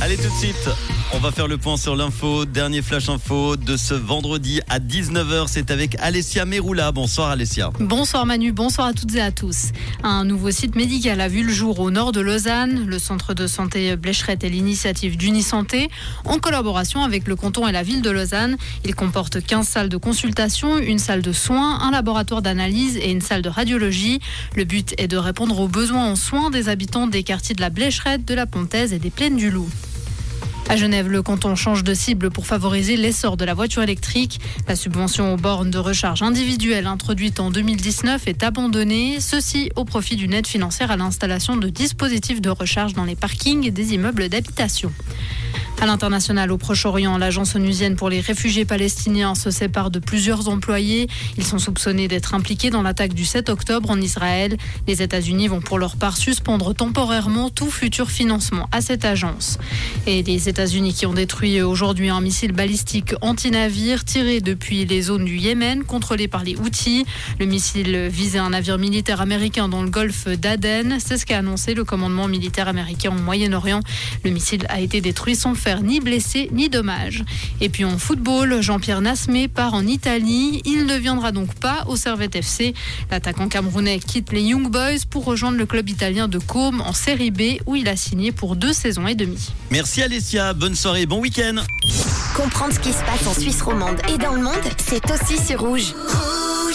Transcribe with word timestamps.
Allez 0.00 0.16
tout 0.16 0.28
de 0.28 0.38
suite, 0.38 0.70
on 1.14 1.18
va 1.18 1.30
faire 1.30 1.48
le 1.48 1.56
point 1.56 1.76
sur 1.76 1.96
l'info. 1.96 2.44
Dernier 2.44 2.82
flash 2.82 3.08
info 3.08 3.56
de 3.56 3.76
ce 3.76 3.94
vendredi 3.94 4.60
à 4.68 4.78
19h. 4.78 5.46
C'est 5.48 5.70
avec 5.70 5.96
Alessia 6.00 6.44
Meroula. 6.44 6.92
Bonsoir 6.92 7.30
Alessia. 7.30 7.70
Bonsoir 7.80 8.26
Manu, 8.26 8.52
bonsoir 8.52 8.88
à 8.88 8.92
toutes 8.92 9.14
et 9.14 9.20
à 9.20 9.30
tous. 9.30 9.68
Un 10.02 10.24
nouveau 10.24 10.50
site 10.50 10.76
médical 10.76 11.20
a 11.20 11.28
vu 11.28 11.42
le 11.42 11.52
jour 11.52 11.80
au 11.80 11.90
nord 11.90 12.12
de 12.12 12.20
Lausanne. 12.20 12.84
Le 12.86 12.98
centre 12.98 13.32
de 13.32 13.46
santé 13.46 13.96
Blécherette 13.96 14.44
est 14.44 14.48
l'initiative 14.48 15.16
d'Unisanté 15.16 15.88
en 16.24 16.38
collaboration 16.38 17.02
avec 17.02 17.26
le 17.26 17.36
canton 17.36 17.66
et 17.66 17.72
la 17.72 17.82
ville 17.82 18.02
de 18.02 18.10
Lausanne. 18.10 18.56
Il 18.84 18.94
comporte 18.94 19.44
15 19.44 19.66
salles 19.66 19.88
de 19.88 19.96
consultation, 19.96 20.78
une 20.78 20.98
salle 20.98 21.22
de 21.22 21.32
soins, 21.32 21.80
un 21.80 21.90
laboratoire 21.90 22.42
d'analyse 22.42 22.96
et 22.96 23.10
une 23.10 23.22
salle 23.22 23.42
de 23.42 23.48
radiologie. 23.48 24.20
Le 24.56 24.64
but 24.64 24.94
est 24.98 25.08
de 25.08 25.16
répondre 25.16 25.58
aux 25.58 25.68
besoins 25.68 26.06
en 26.06 26.16
soins 26.16 26.50
des 26.50 26.68
habitants 26.68 27.06
des 27.06 27.22
quartiers 27.22 27.54
de 27.54 27.60
la 27.60 27.70
Blécherette, 27.70 28.24
de 28.24 28.34
la 28.34 28.46
Pontaise 28.46 28.92
et 28.92 28.98
des 28.98 29.10
Plaines 29.10 29.36
du 29.36 29.50
Loup. 29.50 29.70
À 30.70 30.76
Genève, 30.76 31.08
le 31.08 31.22
canton 31.22 31.56
change 31.56 31.82
de 31.82 31.94
cible 31.94 32.30
pour 32.30 32.46
favoriser 32.46 32.98
l'essor 32.98 33.38
de 33.38 33.46
la 33.46 33.54
voiture 33.54 33.82
électrique. 33.82 34.38
La 34.68 34.76
subvention 34.76 35.32
aux 35.32 35.38
bornes 35.38 35.70
de 35.70 35.78
recharge 35.78 36.22
individuelles 36.22 36.86
introduite 36.86 37.40
en 37.40 37.50
2019 37.50 38.28
est 38.28 38.42
abandonnée, 38.42 39.18
ceci 39.18 39.70
au 39.76 39.86
profit 39.86 40.16
d'une 40.16 40.34
aide 40.34 40.46
financière 40.46 40.90
à 40.90 40.98
l'installation 40.98 41.56
de 41.56 41.70
dispositifs 41.70 42.42
de 42.42 42.50
recharge 42.50 42.92
dans 42.92 43.04
les 43.04 43.16
parkings 43.16 43.70
des 43.70 43.94
immeubles 43.94 44.28
d'habitation. 44.28 44.92
À 45.80 45.86
l'international, 45.86 46.50
au 46.50 46.58
Proche-Orient, 46.58 47.18
l'agence 47.18 47.54
onusienne 47.54 47.94
pour 47.94 48.08
les 48.08 48.18
réfugiés 48.18 48.64
palestiniens 48.64 49.36
se 49.36 49.52
sépare 49.52 49.92
de 49.92 50.00
plusieurs 50.00 50.48
employés. 50.48 51.06
Ils 51.36 51.44
sont 51.44 51.60
soupçonnés 51.60 52.08
d'être 52.08 52.34
impliqués 52.34 52.70
dans 52.70 52.82
l'attaque 52.82 53.14
du 53.14 53.24
7 53.24 53.48
octobre 53.48 53.88
en 53.88 54.00
Israël. 54.00 54.56
Les 54.88 55.02
États-Unis 55.02 55.46
vont 55.46 55.60
pour 55.60 55.78
leur 55.78 55.94
part 55.94 56.16
suspendre 56.16 56.74
temporairement 56.74 57.48
tout 57.48 57.70
futur 57.70 58.10
financement 58.10 58.68
à 58.72 58.80
cette 58.80 59.04
agence. 59.04 59.58
Et 60.08 60.24
les 60.24 60.48
États-Unis 60.48 60.94
qui 60.94 61.06
ont 61.06 61.14
détruit 61.14 61.62
aujourd'hui 61.62 62.08
un 62.08 62.20
missile 62.20 62.50
balistique 62.50 63.14
anti-navire 63.20 64.04
tiré 64.04 64.40
depuis 64.40 64.84
les 64.84 65.02
zones 65.02 65.26
du 65.26 65.36
Yémen 65.36 65.84
contrôlées 65.84 66.26
par 66.26 66.42
les 66.42 66.56
Houthis. 66.56 67.06
Le 67.38 67.46
missile 67.46 68.08
visait 68.08 68.40
un 68.40 68.50
navire 68.50 68.78
militaire 68.78 69.20
américain 69.20 69.68
dans 69.68 69.84
le 69.84 69.90
golfe 69.90 70.26
d'Aden. 70.26 70.98
C'est 70.98 71.18
ce 71.18 71.24
qu'a 71.24 71.38
annoncé 71.38 71.74
le 71.74 71.84
commandement 71.84 72.26
militaire 72.26 72.66
américain 72.66 73.10
au 73.16 73.22
Moyen-Orient. 73.22 73.80
Le 74.24 74.32
missile 74.32 74.66
a 74.70 74.80
été 74.80 75.00
détruit 75.00 75.36
sans 75.36 75.54
faire 75.54 75.67
ni 75.76 76.00
blessé 76.00 76.48
ni 76.52 76.68
dommage. 76.68 77.24
Et 77.60 77.68
puis 77.68 77.84
en 77.84 77.98
football, 77.98 78.60
Jean-Pierre 78.60 79.00
Nasmé 79.00 79.48
part 79.48 79.74
en 79.74 79.86
Italie. 79.86 80.62
Il 80.64 80.86
ne 80.86 80.96
viendra 80.96 81.32
donc 81.32 81.54
pas 81.54 81.84
au 81.88 81.96
Servette 81.96 82.36
FC. 82.36 82.74
L'attaquant 83.10 83.48
camerounais 83.48 83.98
quitte 83.98 84.32
les 84.32 84.42
Young 84.42 84.68
Boys 84.70 85.04
pour 85.08 85.24
rejoindre 85.24 85.58
le 85.58 85.66
club 85.66 85.88
italien 85.88 86.28
de 86.28 86.38
Côme 86.38 86.80
en 86.80 86.92
Série 86.92 87.30
B 87.30 87.60
où 87.66 87.76
il 87.76 87.88
a 87.88 87.96
signé 87.96 88.32
pour 88.32 88.56
deux 88.56 88.72
saisons 88.72 89.06
et 89.06 89.14
demie. 89.14 89.50
Merci 89.70 90.02
Alessia, 90.02 90.54
bonne 90.54 90.74
soirée, 90.74 91.06
bon 91.06 91.20
week-end. 91.20 91.56
Comprendre 92.34 92.72
ce 92.72 92.80
qui 92.80 92.92
se 92.92 93.04
passe 93.04 93.26
en 93.26 93.38
Suisse 93.38 93.62
romande 93.62 93.98
et 94.12 94.18
dans 94.18 94.32
le 94.32 94.42
monde, 94.42 94.54
c'est 94.78 95.02
aussi 95.10 95.38
sur 95.44 95.60
rouge. 95.60 95.94